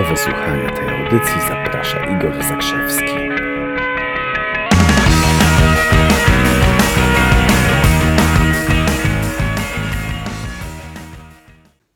Do 0.00 0.06
wysłuchania 0.06 0.70
tej 0.70 0.88
audycji 0.88 1.40
zaprasza 1.40 2.16
Igor 2.16 2.42
Zakrzewski. 2.42 3.04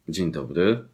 Dzień 0.09 0.33
dobry. 0.33 0.85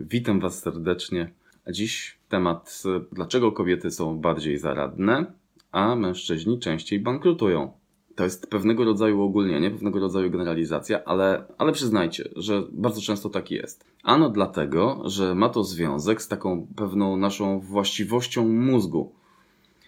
Witam 0.00 0.40
Was 0.40 0.58
serdecznie. 0.62 1.30
Dziś 1.70 2.18
temat, 2.28 2.82
dlaczego 3.12 3.52
kobiety 3.52 3.90
są 3.90 4.18
bardziej 4.18 4.58
zaradne, 4.58 5.24
a 5.70 5.96
mężczyźni 5.96 6.58
częściej 6.58 7.00
bankrutują. 7.00 7.81
To 8.22 8.26
jest 8.26 8.50
pewnego 8.50 8.84
rodzaju 8.84 9.22
ogólnienie, 9.22 9.70
pewnego 9.70 10.00
rodzaju 10.00 10.30
generalizacja, 10.30 11.04
ale, 11.04 11.44
ale 11.58 11.72
przyznajcie, 11.72 12.28
że 12.36 12.62
bardzo 12.72 13.00
często 13.00 13.30
tak 13.30 13.50
jest. 13.50 13.84
Ano 14.02 14.30
dlatego, 14.30 15.02
że 15.04 15.34
ma 15.34 15.48
to 15.48 15.64
związek 15.64 16.22
z 16.22 16.28
taką 16.28 16.66
pewną 16.76 17.16
naszą 17.16 17.60
właściwością 17.60 18.48
mózgu. 18.48 19.12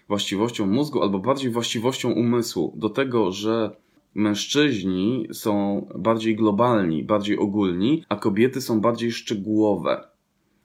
Właściwością 0.07 0.65
mózgu, 0.65 1.01
albo 1.01 1.19
bardziej 1.19 1.51
właściwością 1.51 2.11
umysłu, 2.11 2.73
do 2.75 2.89
tego, 2.89 3.31
że 3.31 3.75
mężczyźni 4.15 5.27
są 5.33 5.87
bardziej 5.95 6.35
globalni, 6.35 7.03
bardziej 7.03 7.37
ogólni, 7.37 8.03
a 8.09 8.15
kobiety 8.15 8.61
są 8.61 8.81
bardziej 8.81 9.11
szczegółowe, 9.11 10.07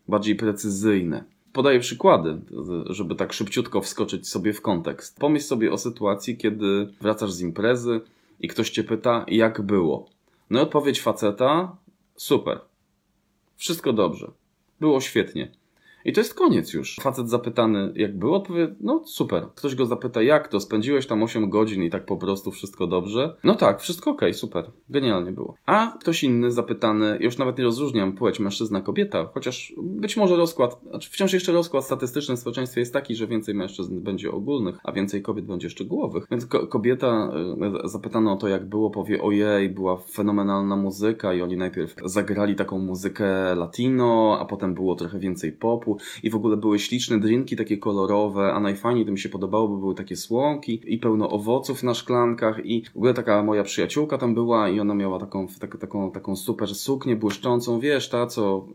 bardziej 0.08 0.34
precyzyjne. 0.34 1.24
Podaję 1.52 1.80
przykłady, 1.80 2.40
żeby 2.86 3.14
tak 3.14 3.32
szybciutko 3.32 3.80
wskoczyć 3.80 4.28
sobie 4.28 4.52
w 4.52 4.62
kontekst. 4.62 5.18
Pomyśl 5.20 5.46
sobie 5.46 5.72
o 5.72 5.78
sytuacji, 5.78 6.36
kiedy 6.36 6.88
wracasz 7.00 7.32
z 7.32 7.40
imprezy 7.40 8.00
i 8.40 8.48
ktoś 8.48 8.70
cię 8.70 8.84
pyta, 8.84 9.24
jak 9.28 9.60
było. 9.60 10.08
No 10.50 10.60
i 10.60 10.62
odpowiedź 10.62 11.00
faceta: 11.00 11.76
super. 12.16 12.60
Wszystko 13.56 13.92
dobrze. 13.92 14.30
Było 14.80 15.00
świetnie. 15.00 15.59
I 16.04 16.12
to 16.12 16.20
jest 16.20 16.34
koniec 16.34 16.72
już. 16.72 16.96
Facet 17.00 17.30
zapytany, 17.30 17.92
jak 17.96 18.18
było, 18.18 18.36
odpowie, 18.36 18.74
no 18.80 19.02
super. 19.06 19.46
Ktoś 19.54 19.74
go 19.74 19.86
zapyta, 19.86 20.22
jak 20.22 20.48
to? 20.48 20.60
Spędziłeś 20.60 21.06
tam 21.06 21.22
8 21.22 21.50
godzin 21.50 21.82
i 21.82 21.90
tak 21.90 22.06
po 22.06 22.16
prostu 22.16 22.50
wszystko 22.50 22.86
dobrze? 22.86 23.36
No 23.44 23.54
tak, 23.54 23.80
wszystko 23.80 24.10
ok, 24.10 24.22
super. 24.32 24.70
Genialnie 24.88 25.32
było. 25.32 25.54
A 25.66 25.96
ktoś 26.00 26.24
inny 26.24 26.50
zapytany, 26.50 27.18
już 27.20 27.38
nawet 27.38 27.58
nie 27.58 27.64
rozróżniam 27.64 28.12
płeć 28.12 28.40
mężczyzna, 28.40 28.80
kobieta, 28.80 29.30
chociaż 29.34 29.72
być 29.82 30.16
może 30.16 30.36
rozkład, 30.36 30.80
znaczy 30.90 31.10
wciąż 31.10 31.32
jeszcze 31.32 31.52
rozkład 31.52 31.84
statystyczny 31.84 32.36
w 32.36 32.38
społeczeństwie 32.38 32.80
jest 32.80 32.92
taki, 32.92 33.14
że 33.14 33.26
więcej 33.26 33.54
mężczyzn 33.54 34.00
będzie 34.00 34.32
ogólnych, 34.32 34.78
a 34.84 34.92
więcej 34.92 35.22
kobiet 35.22 35.44
będzie 35.44 35.70
szczegółowych. 35.70 36.26
Więc 36.30 36.46
ko 36.46 36.66
kobieta 36.66 37.32
e, 37.84 37.88
zapytana 37.88 38.32
o 38.32 38.36
to, 38.36 38.48
jak 38.48 38.68
było, 38.68 38.90
powie, 38.90 39.22
ojej, 39.22 39.68
była 39.68 39.96
fenomenalna 39.96 40.76
muzyka 40.76 41.34
i 41.34 41.42
oni 41.42 41.56
najpierw 41.56 41.94
zagrali 42.04 42.54
taką 42.54 42.78
muzykę 42.78 43.54
latino, 43.54 44.38
a 44.40 44.44
potem 44.44 44.74
było 44.74 44.94
trochę 44.94 45.18
więcej 45.18 45.52
popu, 45.52 45.89
i 46.22 46.30
w 46.30 46.36
ogóle 46.36 46.56
były 46.56 46.78
śliczne 46.78 47.20
drinki 47.20 47.56
takie 47.56 47.78
kolorowe, 47.78 48.52
a 48.52 48.60
najfajniej 48.60 49.06
to 49.06 49.12
mi 49.12 49.18
się 49.18 49.28
podobało, 49.28 49.68
bo 49.68 49.76
były 49.76 49.94
takie 49.94 50.16
słomki 50.16 50.80
i 50.86 50.98
pełno 50.98 51.30
owoców 51.30 51.82
na 51.82 51.94
szklankach 51.94 52.66
i 52.66 52.84
w 52.94 52.96
ogóle 52.96 53.14
taka 53.14 53.42
moja 53.42 53.62
przyjaciółka 53.62 54.18
tam 54.18 54.34
była 54.34 54.68
i 54.68 54.80
ona 54.80 54.94
miała 54.94 55.18
taką, 55.18 55.46
tak, 55.60 55.78
taką, 55.78 56.10
taką 56.10 56.36
super 56.36 56.74
suknię 56.74 57.16
błyszczącą, 57.16 57.80
wiesz, 57.80 58.08
ta 58.08 58.26
co 58.26 58.66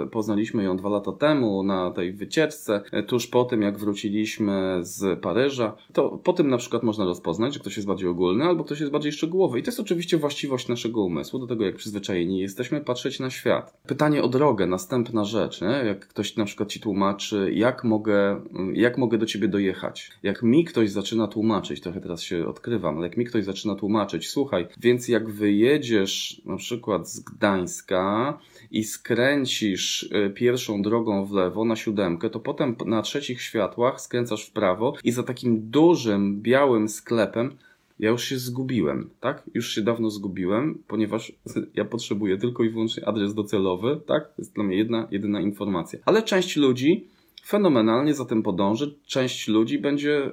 yy, 0.00 0.06
poznaliśmy 0.06 0.62
ją 0.62 0.76
dwa 0.76 0.88
lata 0.88 1.12
temu 1.12 1.62
na 1.62 1.90
tej 1.90 2.12
wycieczce, 2.12 2.82
yy, 2.92 3.02
tuż 3.02 3.26
po 3.26 3.44
tym 3.44 3.62
jak 3.62 3.78
wróciliśmy 3.78 4.78
z 4.80 5.20
Paryża, 5.20 5.76
to 5.92 6.08
po 6.24 6.32
tym 6.32 6.48
na 6.48 6.56
przykład 6.56 6.82
można 6.82 7.04
rozpoznać, 7.04 7.54
że 7.54 7.60
ktoś 7.60 7.76
jest 7.76 7.88
bardziej 7.88 8.08
ogólny 8.08 8.44
albo 8.44 8.64
ktoś 8.64 8.80
jest 8.80 8.92
bardziej 8.92 9.12
szczegółowy 9.12 9.58
i 9.58 9.62
to 9.62 9.68
jest 9.68 9.80
oczywiście 9.80 10.16
właściwość 10.16 10.68
naszego 10.68 11.02
umysłu, 11.02 11.38
do 11.38 11.46
tego 11.46 11.64
jak 11.64 11.76
przyzwyczajeni 11.76 12.38
jesteśmy 12.38 12.80
patrzeć 12.80 13.20
na 13.20 13.30
świat. 13.30 13.80
Pytanie 13.86 14.22
o 14.22 14.28
drogę, 14.28 14.66
następna 14.66 15.24
rzecz, 15.24 15.60
nie? 15.60 15.82
jak 15.86 16.08
ktoś 16.08 16.36
na 16.36 16.44
przykład 16.44 16.59
przykład 16.60 16.72
ci 16.72 16.80
tłumaczy, 16.80 17.50
jak 17.54 17.84
mogę, 17.84 18.40
jak 18.72 18.98
mogę 18.98 19.18
do 19.18 19.26
ciebie 19.26 19.48
dojechać. 19.48 20.10
Jak 20.22 20.42
mi 20.42 20.64
ktoś 20.64 20.90
zaczyna 20.90 21.26
tłumaczyć, 21.26 21.80
trochę 21.80 22.00
teraz 22.00 22.22
się 22.22 22.46
odkrywam, 22.46 22.96
ale 22.96 23.06
jak 23.06 23.16
mi 23.16 23.24
ktoś 23.24 23.44
zaczyna 23.44 23.74
tłumaczyć, 23.74 24.28
słuchaj, 24.28 24.66
więc 24.80 25.08
jak 25.08 25.30
wyjedziesz 25.30 26.42
na 26.44 26.56
przykład 26.56 27.08
z 27.08 27.20
Gdańska 27.20 28.38
i 28.70 28.84
skręcisz 28.84 30.02
y, 30.02 30.30
pierwszą 30.30 30.82
drogą 30.82 31.24
w 31.24 31.32
lewo 31.32 31.64
na 31.64 31.76
siódemkę, 31.76 32.30
to 32.30 32.40
potem 32.40 32.76
na 32.86 33.02
trzecich 33.02 33.42
światłach 33.42 34.00
skręcasz 34.00 34.46
w 34.46 34.52
prawo 34.52 34.94
i 35.04 35.10
za 35.12 35.22
takim 35.22 35.70
dużym, 35.70 36.42
białym 36.42 36.88
sklepem 36.88 37.56
ja 38.00 38.10
już 38.10 38.24
się 38.24 38.38
zgubiłem, 38.38 39.10
tak? 39.20 39.50
Już 39.54 39.74
się 39.74 39.82
dawno 39.82 40.10
zgubiłem, 40.10 40.82
ponieważ 40.88 41.32
ja 41.74 41.84
potrzebuję 41.84 42.38
tylko 42.38 42.64
i 42.64 42.70
wyłącznie 42.70 43.08
adres 43.08 43.34
docelowy, 43.34 44.00
tak? 44.06 44.28
To 44.28 44.34
jest 44.38 44.54
dla 44.54 44.64
mnie 44.64 44.76
jedna, 44.76 45.08
jedyna 45.10 45.40
informacja. 45.40 45.98
Ale 46.04 46.22
część 46.22 46.56
ludzi 46.56 47.08
fenomenalnie 47.46 48.14
za 48.14 48.24
tym 48.24 48.42
podąży. 48.42 48.94
Część 49.06 49.48
ludzi 49.48 49.78
będzie 49.78 50.24
e, 50.24 50.32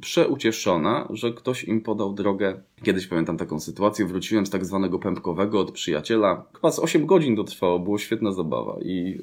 przeucieszona, 0.00 1.08
że 1.10 1.32
ktoś 1.32 1.64
im 1.64 1.80
podał 1.80 2.14
drogę. 2.14 2.60
Kiedyś 2.82 3.06
pamiętam 3.06 3.36
taką 3.36 3.60
sytuację, 3.60 4.06
wróciłem 4.06 4.46
z 4.46 4.50
tak 4.50 4.64
zwanego 4.64 4.98
pępkowego 4.98 5.60
od 5.60 5.72
przyjaciela. 5.72 6.44
Chyba 6.54 6.70
z 6.70 6.78
8 6.78 7.06
godzin 7.06 7.36
to 7.36 7.44
trwało, 7.44 7.78
było 7.78 7.98
świetna 7.98 8.32
zabawa. 8.32 8.78
I 8.82 9.18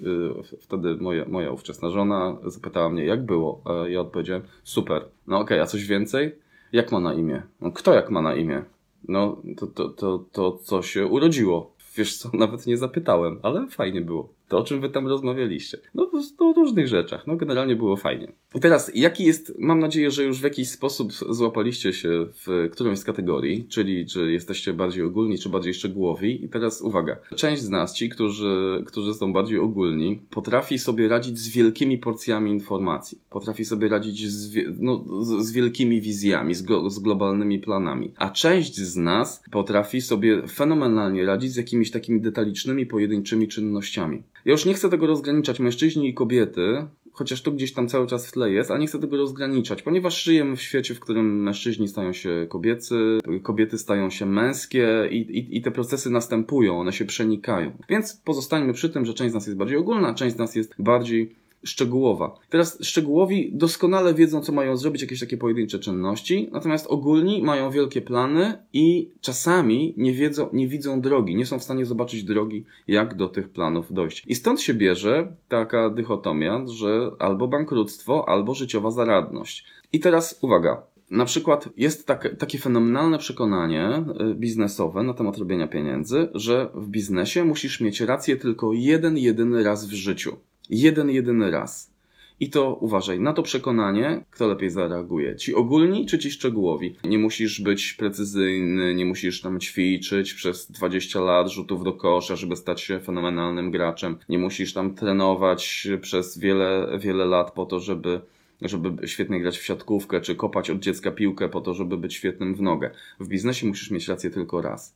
y, 0.51 0.57
wtedy 0.59 0.95
moja, 0.95 1.25
moja 1.27 1.51
ówczesna 1.51 1.89
żona 1.89 2.37
zapytała 2.45 2.89
mnie, 2.89 3.05
jak 3.05 3.25
było. 3.25 3.61
A 3.65 3.87
ja 3.87 4.01
odpowiedziałem, 4.01 4.43
super. 4.63 5.05
No 5.27 5.39
okej, 5.39 5.57
okay, 5.57 5.61
a 5.61 5.65
coś 5.65 5.85
więcej? 5.85 6.31
Jak 6.71 6.91
ma 6.91 6.99
na 6.99 7.13
imię? 7.13 7.43
No, 7.61 7.71
kto 7.71 7.93
jak 7.93 8.09
ma 8.09 8.21
na 8.21 8.35
imię? 8.35 8.63
No, 9.07 9.41
to, 9.57 9.67
to, 9.67 9.89
to, 9.89 10.25
to 10.31 10.57
co 10.63 10.81
się 10.81 11.05
urodziło. 11.05 11.75
Wiesz 11.95 12.17
co, 12.17 12.29
nawet 12.37 12.67
nie 12.67 12.77
zapytałem, 12.77 13.39
ale 13.43 13.67
fajnie 13.67 14.01
było. 14.01 14.29
To, 14.51 14.57
o 14.57 14.63
czym 14.63 14.81
wy 14.81 14.89
tam 14.89 15.07
rozmawialiście. 15.07 15.77
No, 15.95 16.11
o 16.39 16.53
różnych 16.53 16.87
rzeczach. 16.87 17.27
No, 17.27 17.35
generalnie 17.35 17.75
było 17.75 17.97
fajnie. 17.97 18.31
I 18.55 18.59
teraz, 18.59 18.91
jaki 18.95 19.25
jest, 19.25 19.53
mam 19.59 19.79
nadzieję, 19.79 20.11
że 20.11 20.23
już 20.23 20.39
w 20.39 20.43
jakiś 20.43 20.69
sposób 20.69 21.13
złapaliście 21.13 21.93
się 21.93 22.27
w 22.33 22.69
którąś 22.71 22.99
z 22.99 23.03
kategorii, 23.03 23.65
czyli 23.69 24.05
czy 24.05 24.31
jesteście 24.31 24.73
bardziej 24.73 25.03
ogólni, 25.03 25.37
czy 25.37 25.49
bardziej 25.49 25.73
szczegółowi. 25.73 26.45
I 26.45 26.49
teraz 26.49 26.81
uwaga. 26.81 27.17
Część 27.35 27.61
z 27.61 27.69
nas, 27.69 27.93
ci, 27.93 28.09
którzy, 28.09 28.83
którzy 28.87 29.13
są 29.13 29.33
bardziej 29.33 29.59
ogólni, 29.59 30.19
potrafi 30.29 30.79
sobie 30.79 31.07
radzić 31.07 31.39
z 31.39 31.49
wielkimi 31.49 31.97
porcjami 31.97 32.51
informacji. 32.51 33.17
Potrafi 33.29 33.65
sobie 33.65 33.89
radzić 33.89 34.27
z, 34.27 34.57
no, 34.79 35.05
z 35.39 35.51
wielkimi 35.51 36.01
wizjami, 36.01 36.53
z, 36.53 36.65
z 36.87 36.99
globalnymi 36.99 37.59
planami. 37.59 38.11
A 38.17 38.29
część 38.29 38.75
z 38.75 38.95
nas 38.95 39.43
potrafi 39.51 40.01
sobie 40.01 40.47
fenomenalnie 40.47 41.25
radzić 41.25 41.51
z 41.51 41.55
jakimiś 41.55 41.91
takimi 41.91 42.21
detalicznymi, 42.21 42.85
pojedynczymi 42.85 43.47
czynnościami. 43.47 44.23
Ja 44.45 44.51
już 44.51 44.65
nie 44.65 44.73
chcę 44.73 44.89
tego 44.89 45.07
rozgraniczać 45.07 45.59
mężczyźni 45.59 46.09
i 46.09 46.13
kobiety, 46.13 46.87
chociaż 47.11 47.41
to 47.41 47.51
gdzieś 47.51 47.73
tam 47.73 47.87
cały 47.87 48.07
czas 48.07 48.27
w 48.27 48.31
tle 48.31 48.51
jest, 48.51 48.71
a 48.71 48.77
nie 48.77 48.87
chcę 48.87 48.99
tego 48.99 49.17
rozgraniczać, 49.17 49.81
ponieważ 49.81 50.23
żyjemy 50.23 50.55
w 50.55 50.61
świecie, 50.61 50.93
w 50.95 50.99
którym 50.99 51.43
mężczyźni 51.43 51.87
stają 51.87 52.13
się 52.13 52.45
kobiecy, 52.49 53.17
kobiety 53.43 53.77
stają 53.77 54.09
się 54.09 54.25
męskie 54.25 55.07
i, 55.11 55.17
i, 55.17 55.57
i 55.57 55.61
te 55.61 55.71
procesy 55.71 56.09
następują, 56.09 56.79
one 56.79 56.93
się 56.93 57.05
przenikają. 57.05 57.71
Więc 57.89 58.13
pozostańmy 58.13 58.73
przy 58.73 58.89
tym, 58.89 59.05
że 59.05 59.13
część 59.13 59.31
z 59.31 59.33
nas 59.33 59.45
jest 59.47 59.57
bardziej 59.57 59.77
ogólna, 59.77 60.13
część 60.13 60.35
z 60.35 60.39
nas 60.39 60.55
jest 60.55 60.75
bardziej 60.79 61.40
szczegółowa. 61.63 62.35
Teraz 62.49 62.77
szczegółowi 62.81 63.51
doskonale 63.53 64.13
wiedzą, 64.13 64.41
co 64.41 64.51
mają 64.51 64.77
zrobić, 64.77 65.01
jakieś 65.01 65.19
takie 65.19 65.37
pojedyncze 65.37 65.79
czynności, 65.79 66.49
natomiast 66.51 66.87
ogólni 66.87 67.43
mają 67.43 67.71
wielkie 67.71 68.01
plany 68.01 68.63
i 68.73 69.09
czasami 69.21 69.93
nie 69.97 70.13
wiedzą, 70.13 70.49
nie 70.53 70.67
widzą 70.67 71.01
drogi, 71.01 71.35
nie 71.35 71.45
są 71.45 71.59
w 71.59 71.63
stanie 71.63 71.85
zobaczyć 71.85 72.23
drogi, 72.23 72.65
jak 72.87 73.15
do 73.15 73.27
tych 73.27 73.49
planów 73.49 73.93
dojść. 73.93 74.23
I 74.27 74.35
stąd 74.35 74.61
się 74.61 74.73
bierze 74.73 75.35
taka 75.47 75.89
dychotomia, 75.89 76.65
że 76.67 77.11
albo 77.19 77.47
bankructwo, 77.47 78.29
albo 78.29 78.53
życiowa 78.55 78.91
zaradność. 78.91 79.65
I 79.93 79.99
teraz 79.99 80.39
uwaga, 80.41 80.83
na 81.11 81.25
przykład 81.25 81.69
jest 81.77 82.07
tak, 82.07 82.35
takie 82.37 82.57
fenomenalne 82.57 83.17
przekonanie 83.17 84.03
y, 84.31 84.35
biznesowe 84.35 85.03
na 85.03 85.13
temat 85.13 85.37
robienia 85.37 85.67
pieniędzy, 85.67 86.29
że 86.33 86.69
w 86.75 86.87
biznesie 86.87 87.43
musisz 87.43 87.81
mieć 87.81 88.01
rację 88.01 88.37
tylko 88.37 88.73
jeden, 88.73 89.17
jedyny 89.17 89.63
raz 89.63 89.87
w 89.87 89.93
życiu 89.93 90.37
jeden, 90.71 91.09
jedyny 91.09 91.51
raz. 91.51 91.91
I 92.39 92.49
to 92.49 92.75
uważaj, 92.75 93.19
na 93.19 93.33
to 93.33 93.43
przekonanie, 93.43 94.23
kto 94.31 94.47
lepiej 94.47 94.69
zareaguje. 94.69 95.35
Ci 95.35 95.55
ogólni 95.55 96.05
czy 96.05 96.19
ci 96.19 96.31
szczegółowi? 96.31 96.95
Nie 97.03 97.17
musisz 97.17 97.61
być 97.61 97.93
precyzyjny, 97.93 98.95
nie 98.95 99.05
musisz 99.05 99.41
tam 99.41 99.59
ćwiczyć 99.59 100.33
przez 100.33 100.71
20 100.71 101.19
lat 101.19 101.49
rzutów 101.49 101.83
do 101.83 101.93
kosza, 101.93 102.35
żeby 102.35 102.55
stać 102.55 102.81
się 102.81 102.99
fenomenalnym 102.99 103.71
graczem. 103.71 104.17
Nie 104.29 104.37
musisz 104.37 104.73
tam 104.73 104.95
trenować 104.95 105.87
przez 106.01 106.37
wiele, 106.37 106.99
wiele 106.99 107.25
lat 107.25 107.51
po 107.51 107.65
to, 107.65 107.79
żeby 107.79 108.21
żeby 108.61 109.07
świetnie 109.07 109.41
grać 109.41 109.57
w 109.57 109.63
siatkówkę, 109.63 110.21
czy 110.21 110.35
kopać 110.35 110.69
od 110.69 110.79
dziecka 110.79 111.11
piłkę 111.11 111.49
po 111.49 111.61
to, 111.61 111.73
żeby 111.73 111.97
być 111.97 112.13
świetnym 112.13 112.55
w 112.55 112.61
nogę. 112.61 112.91
W 113.19 113.27
biznesie 113.27 113.67
musisz 113.67 113.91
mieć 113.91 114.07
rację 114.07 114.29
tylko 114.29 114.61
raz. 114.61 114.95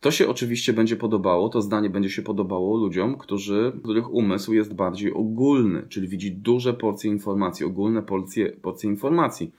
To 0.00 0.10
się 0.10 0.28
oczywiście 0.28 0.72
będzie 0.72 0.96
podobało, 0.96 1.48
to 1.48 1.62
zdanie 1.62 1.90
będzie 1.90 2.10
się 2.10 2.22
podobało 2.22 2.76
ludziom, 2.76 3.18
którzy, 3.18 3.72
których 3.82 4.14
umysł 4.14 4.52
jest 4.52 4.74
bardziej 4.74 5.12
ogólny, 5.12 5.86
czyli 5.88 6.08
widzi 6.08 6.32
duże 6.32 6.74
porcje 6.74 7.10
informacji, 7.10 7.66
ogólne 7.66 8.02
porcje, 8.02 8.52
porcje 8.52 8.90
informacji. 8.90 9.52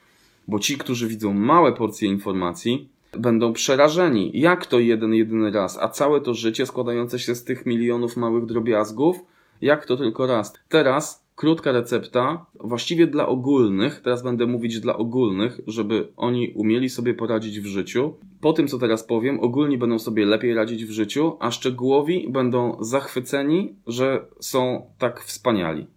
Bo 0.47 0.59
ci, 0.59 0.77
którzy 0.77 1.07
widzą 1.07 1.33
małe 1.33 1.73
porcje 1.73 2.09
informacji, 2.09 2.89
będą 3.17 3.53
przerażeni. 3.53 4.31
Jak 4.33 4.65
to 4.65 4.79
jeden, 4.79 5.13
jedyny 5.13 5.51
raz? 5.51 5.77
A 5.77 5.89
całe 5.89 6.21
to 6.21 6.33
życie 6.33 6.65
składające 6.65 7.19
się 7.19 7.35
z 7.35 7.43
tych 7.43 7.65
milionów 7.65 8.17
małych 8.17 8.45
drobiazgów 8.45 9.17
Jak 9.61 9.85
to 9.85 9.97
tylko 9.97 10.27
raz. 10.27 10.53
Teraz 10.69 11.26
krótka 11.37 11.71
recepta, 11.71 12.45
właściwie 12.59 13.07
dla 13.07 13.27
ogólnych, 13.27 14.01
teraz 14.01 14.23
będę 14.23 14.45
mówić 14.45 14.79
dla 14.79 14.97
ogólnych, 14.97 15.61
żeby 15.67 16.07
oni 16.17 16.51
umieli 16.55 16.89
sobie 16.89 17.13
poradzić 17.13 17.59
w 17.59 17.65
życiu. 17.65 18.13
Po 18.41 18.53
tym, 18.53 18.67
co 18.67 18.77
teraz 18.77 19.03
powiem, 19.03 19.39
ogólni 19.39 19.77
będą 19.77 19.99
sobie 19.99 20.25
lepiej 20.25 20.53
radzić 20.53 20.85
w 20.85 20.91
życiu, 20.91 21.37
a 21.39 21.51
szczegółowi 21.51 22.29
będą 22.29 22.77
zachwyceni, 22.79 23.75
że 23.87 24.25
są 24.39 24.85
tak 24.97 25.23
wspaniali. 25.23 25.87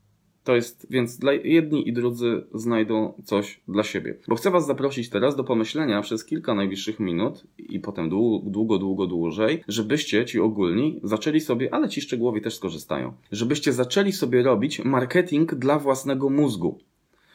To 0.45 0.55
jest, 0.55 0.87
więc 0.91 1.19
dla 1.19 1.33
jedni 1.33 1.89
i 1.89 1.93
drudzy 1.93 2.43
znajdą 2.55 3.13
coś 3.25 3.61
dla 3.69 3.83
siebie. 3.83 4.15
Bo 4.29 4.37
chcę 4.37 4.51
Was 4.51 4.67
zaprosić 4.67 5.09
teraz 5.11 5.37
do 5.37 5.45
pomyślenia 5.45 6.03
przez 6.03 6.25
kilka 6.25 6.55
najbliższych 6.55 7.01
minut 7.01 7.45
i 7.59 7.81
potem 7.81 8.09
długo, 8.09 8.51
długo, 8.51 8.79
długo 8.79 9.07
dłużej, 9.07 9.65
żebyście 9.69 10.25
ci 10.25 10.41
ogólni 10.41 11.01
zaczęli 11.03 11.41
sobie, 11.41 11.75
ale 11.75 11.89
ci 11.89 12.01
szczegółowi 12.01 12.41
też 12.41 12.55
skorzystają, 12.55 13.13
żebyście 13.33 13.73
zaczęli 13.73 14.13
sobie 14.13 14.43
robić 14.43 14.85
marketing 14.85 15.55
dla 15.55 15.79
własnego 15.79 16.31
mózgu. 16.31 16.79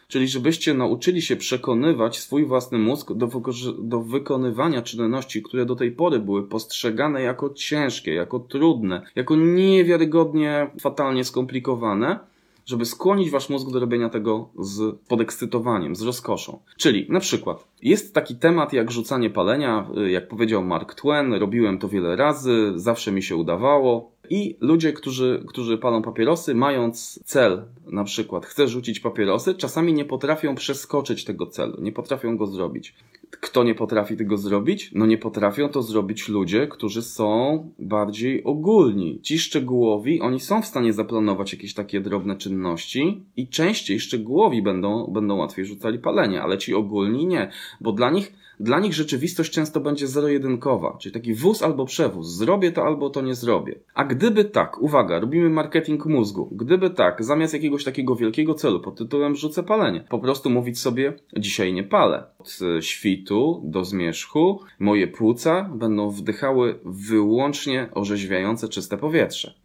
Czyli 0.08 0.28
żebyście 0.28 0.74
nauczyli 0.74 1.22
się 1.22 1.36
przekonywać 1.36 2.20
swój 2.20 2.46
własny 2.46 2.78
mózg 2.78 3.14
do, 3.14 3.30
do, 3.80 4.02
wykonywania 4.02 4.82
czynności, 4.82 5.44
które 5.44 5.66
do 5.66 5.76
tej 5.76 5.92
pory 5.92 6.20
były 6.20 6.48
postrzegane 6.48 7.22
jako 7.22 7.50
ciężkie, 7.50 8.14
jako 8.14 8.40
trudne, 8.40 9.02
jako 9.16 9.36
niewiarygodnie 9.36 10.68
fatalnie 10.80 11.24
skomplikowane, 11.24 12.20
żeby 12.66 12.86
skłonić 12.86 13.30
wasz 13.30 13.50
mózg 13.50 13.72
do 13.72 13.80
robienia 13.80 14.10
tego 14.10 14.50
z 14.60 15.00
podekscytowaniem, 15.08 15.96
z 15.96 16.02
rozkoszą. 16.02 16.60
Czyli 16.78 17.06
na 17.10 17.20
przykład 17.20 17.68
jest 17.82 18.14
taki 18.14 18.36
temat 18.36 18.74
jak 18.74 18.92
rzucanie 18.92 19.30
palenia, 19.30 19.90
y, 19.98 20.12
jak 20.12 20.28
powiedział 20.28 20.64
Mark 20.64 20.96
Twain, 20.96 21.34
robiłem 21.34 21.78
to 21.78 21.90
wiele 21.90 22.16
razy, 22.16 22.74
zawsze 22.76 23.12
mi 23.12 23.24
się 23.24 23.36
udawało. 23.36 24.16
I 24.30 24.58
ludzie, 24.60 24.94
którzy, 24.94 25.44
którzy 25.48 25.78
palą 25.78 26.02
papierosy, 26.02 26.56
mając 26.56 27.20
cel, 27.26 27.66
na 27.88 28.04
przykład 28.04 28.46
chcę 28.46 28.68
rzucić 28.68 29.00
papierosy, 29.00 29.56
czasami 29.56 29.94
nie 29.94 30.06
potrafią 30.06 30.56
przeskoczyć 30.56 31.26
tego 31.26 31.48
celu, 31.48 31.82
nie 31.82 31.92
potrafią 31.92 32.38
go 32.38 32.48
zrobić. 32.48 32.96
Kto 33.42 33.64
nie 33.64 33.76
potrafi 33.76 34.18
tego 34.18 34.38
zrobić? 34.38 34.92
No 34.94 35.06
nie 35.06 35.18
potrafią 35.18 35.70
to 35.70 35.82
zrobić 35.82 36.30
ludzie, 36.30 36.68
którzy 36.68 37.02
są 37.02 37.70
bardziej 37.80 38.44
ogólni. 38.44 39.20
Ci 39.22 39.40
szczegółowi, 39.40 40.22
oni 40.22 40.40
są 40.40 40.62
w 40.62 40.66
stanie 40.66 40.94
zaplanować 40.94 41.54
jakieś 41.54 41.74
takie 41.74 42.02
drobne 42.02 42.38
czynności 42.38 43.22
i 43.38 43.48
częściej 43.48 44.00
szczegółowi 44.00 44.62
będą, 44.62 45.08
będą 45.08 45.36
łatwiej 45.36 45.66
rzucali 45.66 46.00
palenie, 46.00 46.42
ale 46.42 46.58
ci 46.58 46.74
ogólni 46.74 47.26
nie, 47.26 47.50
bo 47.82 47.92
dla 47.92 48.10
nich 48.10 48.34
dla 48.60 48.80
nich 48.80 48.94
rzeczywistość 48.94 49.52
często 49.52 49.80
będzie 49.80 50.08
zero-jedynkowa, 50.08 50.98
czyli 51.02 51.14
taki 51.14 51.34
wóz 51.34 51.64
albo 51.64 51.86
przewóz. 51.86 52.28
Zrobię 52.28 52.72
to 52.72 52.86
albo 52.86 53.10
to 53.10 53.22
nie 53.22 53.36
zrobię. 53.36 53.80
A 53.94 54.04
gdyby 54.06 54.46
tak, 54.46 54.82
uwaga, 54.82 55.20
robimy 55.20 55.50
marketing 55.50 56.06
mózgu, 56.06 56.50
gdyby 56.52 56.90
tak, 56.90 57.24
zamiast 57.24 57.54
jakiegoś 57.54 57.84
takiego 57.84 58.16
wielkiego 58.16 58.54
celu 58.54 58.80
pod 58.80 58.98
tytułem 58.98 59.36
rzucę 59.36 59.64
palenie, 59.64 60.06
po 60.10 60.20
prostu 60.20 60.50
mówić 60.50 60.80
sobie, 60.80 61.14
dzisiaj 61.38 61.74
nie 61.74 61.84
palę. 61.84 62.24
Od 62.40 62.60
świtu 62.82 63.62
do 63.66 63.86
zmierzchu 63.86 64.60
moje 64.80 65.08
płuca 65.08 65.70
będą 65.74 66.10
wdychały 66.10 66.80
wyłącznie 66.86 67.90
orzeźwiające 67.94 68.68
czyste 68.68 68.98
powietrze. 68.98 69.65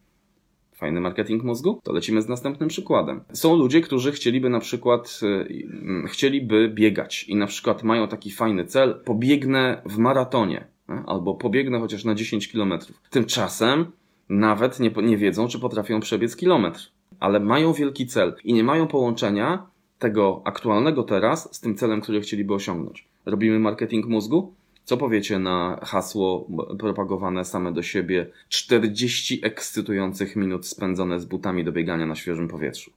Fajny 0.80 1.00
marketing 1.00 1.44
mózgu? 1.44 1.80
To 1.84 1.92
lecimy 1.92 2.22
z 2.22 2.28
następnym 2.28 2.68
przykładem. 2.68 3.20
Są 3.32 3.56
ludzie, 3.56 3.80
którzy 3.80 4.12
chcieliby 4.12 4.50
na 4.50 4.60
przykład, 4.60 5.20
yy, 5.22 6.08
chcieliby 6.08 6.68
biegać 6.68 7.24
i 7.28 7.36
na 7.36 7.46
przykład 7.46 7.82
mają 7.82 8.08
taki 8.08 8.30
fajny 8.30 8.64
cel, 8.64 9.00
pobiegnę 9.04 9.82
w 9.86 9.98
maratonie, 9.98 10.66
albo 11.06 11.34
pobiegnę 11.34 11.80
chociaż 11.80 12.04
na 12.04 12.14
10 12.14 12.52
km. 12.52 12.72
Tymczasem 13.10 13.86
nawet 14.28 14.80
nie, 14.80 14.90
nie 15.02 15.16
wiedzą, 15.16 15.48
czy 15.48 15.58
potrafią 15.58 16.00
przebiec 16.00 16.36
kilometr, 16.36 16.92
ale 17.20 17.40
mają 17.40 17.72
wielki 17.72 18.06
cel 18.06 18.34
i 18.44 18.52
nie 18.52 18.64
mają 18.64 18.86
połączenia 18.86 19.66
tego 19.98 20.42
aktualnego 20.44 21.02
teraz 21.02 21.54
z 21.54 21.60
tym 21.60 21.74
celem, 21.74 22.00
który 22.00 22.20
chcieliby 22.20 22.54
osiągnąć. 22.54 23.08
Robimy 23.26 23.58
marketing 23.58 24.06
mózgu? 24.06 24.54
Co 24.84 24.96
powiecie 24.96 25.38
na 25.38 25.80
hasło 25.82 26.48
propagowane 26.78 27.44
same 27.44 27.72
do 27.72 27.82
siebie 27.82 28.26
40 28.48 29.40
ekscytujących 29.42 30.36
minut 30.36 30.66
spędzone 30.66 31.20
z 31.20 31.24
butami 31.24 31.64
do 31.64 31.72
biegania 31.72 32.06
na 32.06 32.14
świeżym 32.14 32.48
powietrzu? 32.48 32.90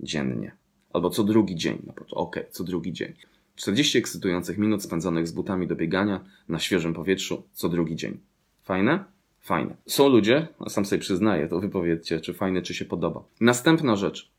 Dziennie. 0.00 0.52
Albo 0.92 1.10
co 1.10 1.24
drugi 1.24 1.56
dzień. 1.56 1.82
No, 1.86 1.92
Okej, 2.10 2.44
co 2.50 2.64
drugi 2.64 2.92
dzień. 2.92 3.14
40 3.56 3.98
ekscytujących 3.98 4.58
minut 4.58 4.82
spędzonych 4.82 5.28
z 5.28 5.32
butami 5.32 5.66
do 5.66 5.76
biegania 5.76 6.24
na 6.48 6.58
świeżym 6.58 6.94
powietrzu 6.94 7.42
co 7.52 7.68
drugi 7.68 7.96
dzień. 7.96 8.18
Fajne? 8.62 9.04
Fajne. 9.40 9.76
Są 9.86 10.08
ludzie, 10.08 10.48
a 10.58 10.70
sam 10.70 10.84
sobie 10.84 11.00
przyznaję, 11.00 11.48
to 11.48 11.60
wypowiedzcie, 11.60 12.20
czy 12.20 12.34
fajne, 12.34 12.62
czy 12.62 12.74
się 12.74 12.84
podoba. 12.84 13.24
Następna 13.40 13.96
rzecz. 13.96 14.31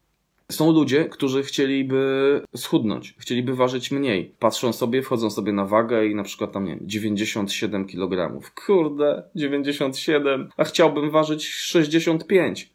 Są 0.54 0.72
ludzie, 0.72 1.06
którzy 1.06 1.44
chcieliby 1.44 2.42
schudnąć, 2.56 3.16
chcieliby 3.18 3.56
ważyć 3.56 3.92
mniej. 3.92 4.32
Patrzą 4.40 4.74
sobie, 4.74 5.02
wchodzą 5.02 5.30
sobie 5.30 5.52
na 5.52 5.66
wagę 5.66 6.06
i 6.06 6.16
na 6.16 6.24
przykład 6.24 6.52
tam, 6.52 6.66
nie 6.66 6.76
wiem, 6.76 6.88
97 6.88 7.88
kg. 7.88 8.40
Kurde, 8.66 9.24
97, 9.36 10.50
a 10.58 10.64
chciałbym 10.64 11.10
ważyć 11.12 11.48
65. 11.48 12.73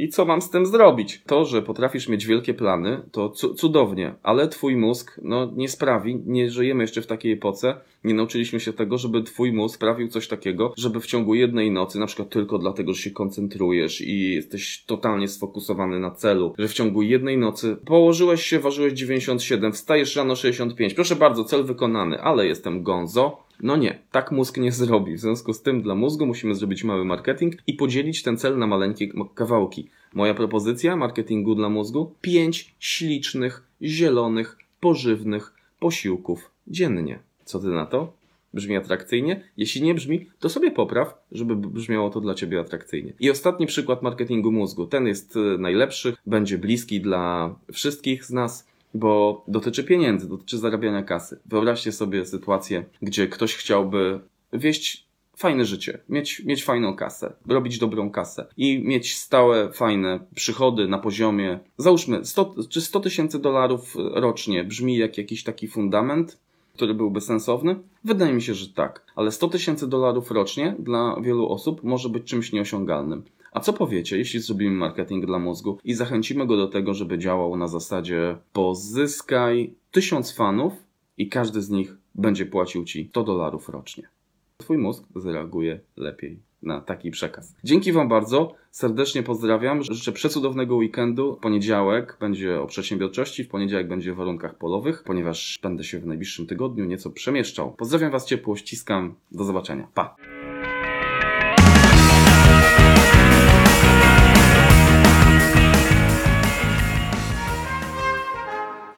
I 0.00 0.08
co 0.08 0.24
mam 0.24 0.42
z 0.42 0.50
tym 0.50 0.66
zrobić? 0.66 1.22
To, 1.26 1.44
że 1.44 1.62
potrafisz 1.62 2.08
mieć 2.08 2.26
wielkie 2.26 2.54
plany, 2.54 3.02
to 3.12 3.30
cudownie, 3.30 4.14
ale 4.22 4.48
twój 4.48 4.76
mózg 4.76 5.20
no, 5.22 5.52
nie 5.56 5.68
sprawi, 5.68 6.22
nie 6.26 6.50
żyjemy 6.50 6.82
jeszcze 6.82 7.02
w 7.02 7.06
takiej 7.06 7.32
epoce, 7.32 7.74
nie 8.04 8.14
nauczyliśmy 8.14 8.60
się 8.60 8.72
tego, 8.72 8.98
żeby 8.98 9.22
twój 9.22 9.52
mózg 9.52 9.74
sprawił 9.74 10.08
coś 10.08 10.28
takiego, 10.28 10.74
żeby 10.76 11.00
w 11.00 11.06
ciągu 11.06 11.34
jednej 11.34 11.70
nocy, 11.70 11.98
na 11.98 12.06
przykład 12.06 12.30
tylko 12.30 12.58
dlatego, 12.58 12.94
że 12.94 13.02
się 13.02 13.10
koncentrujesz 13.10 14.00
i 14.00 14.34
jesteś 14.34 14.84
totalnie 14.86 15.28
sfokusowany 15.28 16.00
na 16.00 16.10
celu, 16.10 16.54
że 16.58 16.68
w 16.68 16.74
ciągu 16.74 17.02
jednej 17.02 17.38
nocy 17.38 17.76
położyłeś 17.84 18.42
się, 18.42 18.58
ważyłeś 18.58 18.92
97, 18.92 19.72
wstajesz 19.72 20.16
rano 20.16 20.36
65. 20.36 20.94
Proszę 20.94 21.16
bardzo, 21.16 21.44
cel 21.44 21.64
wykonany, 21.64 22.20
ale 22.20 22.46
jestem 22.46 22.82
gonzo, 22.82 23.49
no 23.62 23.76
nie, 23.76 23.98
tak 24.10 24.32
mózg 24.32 24.56
nie 24.56 24.72
zrobi. 24.72 25.14
W 25.14 25.20
związku 25.20 25.52
z 25.52 25.62
tym 25.62 25.82
dla 25.82 25.94
mózgu 25.94 26.26
musimy 26.26 26.54
zrobić 26.54 26.84
mały 26.84 27.04
marketing 27.04 27.54
i 27.66 27.74
podzielić 27.74 28.22
ten 28.22 28.36
cel 28.36 28.58
na 28.58 28.66
maleńkie 28.66 29.08
kawałki. 29.34 29.88
Moja 30.14 30.34
propozycja 30.34 30.96
marketingu 30.96 31.54
dla 31.54 31.68
mózgu? 31.68 32.14
Pięć 32.20 32.74
ślicznych, 32.78 33.62
zielonych, 33.82 34.58
pożywnych 34.80 35.54
posiłków 35.80 36.50
dziennie. 36.66 37.18
Co 37.44 37.60
ty 37.60 37.66
na 37.66 37.86
to? 37.86 38.12
Brzmi 38.54 38.76
atrakcyjnie? 38.76 39.50
Jeśli 39.56 39.82
nie 39.82 39.94
brzmi, 39.94 40.26
to 40.38 40.48
sobie 40.48 40.70
popraw, 40.70 41.14
żeby 41.32 41.56
brzmiało 41.56 42.10
to 42.10 42.20
dla 42.20 42.34
ciebie 42.34 42.60
atrakcyjnie. 42.60 43.12
I 43.20 43.30
ostatni 43.30 43.66
przykład 43.66 44.02
marketingu 44.02 44.52
mózgu. 44.52 44.86
Ten 44.86 45.06
jest 45.06 45.36
e, 45.36 45.58
najlepszy, 45.58 46.16
będzie 46.26 46.58
bliski 46.58 47.00
dla 47.00 47.54
wszystkich 47.72 48.24
z 48.24 48.30
nas 48.30 48.69
bo 48.94 49.44
dotyczy 49.48 49.84
pieniędzy, 49.84 50.28
dotyczy 50.28 50.58
zarabiania 50.58 51.02
kasy. 51.02 51.38
Wyobraźcie 51.46 51.92
sobie 51.92 52.26
sytuację, 52.26 52.84
gdzie 53.02 53.28
ktoś 53.28 53.54
chciałby 53.54 54.20
wieść 54.52 55.10
fajne 55.36 55.64
życie, 55.64 55.98
mieć, 56.08 56.44
mieć 56.44 56.64
fajną 56.64 56.96
kasę, 56.96 57.32
robić 57.48 57.78
dobrą 57.78 58.10
kasę 58.10 58.46
i 58.56 58.78
mieć 58.84 59.16
stałe, 59.16 59.72
fajne 59.72 60.20
przychody 60.34 60.88
na 60.88 60.98
poziomie, 60.98 61.58
załóżmy, 61.78 62.24
100, 62.24 62.54
czy 62.68 62.80
100 62.80 63.00
tysięcy 63.00 63.38
dolarów 63.38 63.96
rocznie 63.96 64.64
brzmi 64.64 64.96
jak 64.96 65.18
jakiś 65.18 65.44
taki 65.44 65.68
fundament, 65.68 66.38
który 66.74 66.94
byłby 66.94 67.20
sensowny? 67.20 67.76
Wydaje 68.04 68.32
mi 68.32 68.42
się, 68.42 68.54
że 68.54 68.68
tak, 68.68 69.04
ale 69.16 69.32
100 69.32 69.48
tysięcy 69.48 69.88
dolarów 69.88 70.30
rocznie 70.30 70.76
dla 70.78 71.16
wielu 71.20 71.48
osób 71.48 71.84
może 71.84 72.08
być 72.08 72.24
czymś 72.24 72.52
nieosiągalnym. 72.52 73.22
A 73.52 73.60
co 73.60 73.72
powiecie, 73.72 74.18
jeśli 74.18 74.40
zrobimy 74.40 74.76
marketing 74.76 75.26
dla 75.26 75.38
mózgu 75.38 75.78
i 75.84 75.94
zachęcimy 75.94 76.46
go 76.46 76.56
do 76.56 76.68
tego, 76.68 76.94
żeby 76.94 77.18
działał 77.18 77.56
na 77.56 77.68
zasadzie 77.68 78.36
pozyskaj 78.52 79.74
tysiąc 79.90 80.34
fanów 80.34 80.72
i 81.18 81.28
każdy 81.28 81.62
z 81.62 81.70
nich 81.70 81.96
będzie 82.14 82.46
płacił 82.46 82.84
ci 82.84 83.08
100 83.10 83.22
dolarów 83.22 83.68
rocznie. 83.68 84.08
Twój 84.56 84.78
mózg 84.78 85.04
zareaguje 85.16 85.80
lepiej 85.96 86.42
na 86.62 86.80
taki 86.80 87.10
przekaz. 87.10 87.56
Dzięki 87.64 87.92
Wam 87.92 88.08
bardzo, 88.08 88.54
serdecznie 88.70 89.22
pozdrawiam. 89.22 89.82
Życzę 89.82 90.12
przecudownego 90.12 90.76
weekendu. 90.76 91.38
Poniedziałek 91.42 92.16
będzie 92.20 92.60
o 92.60 92.66
przedsiębiorczości, 92.66 93.44
w 93.44 93.48
poniedziałek 93.48 93.88
będzie 93.88 94.12
o 94.12 94.14
warunkach 94.14 94.58
polowych, 94.58 95.02
ponieważ 95.02 95.58
będę 95.62 95.84
się 95.84 95.98
w 95.98 96.06
najbliższym 96.06 96.46
tygodniu 96.46 96.84
nieco 96.84 97.10
przemieszczał. 97.10 97.72
Pozdrawiam 97.72 98.10
Was 98.10 98.26
ciepło, 98.26 98.56
ściskam, 98.56 99.14
do 99.32 99.44
zobaczenia. 99.44 99.88
Pa! 99.94 100.16